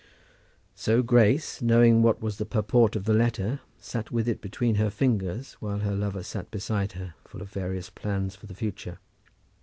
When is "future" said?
8.55-8.97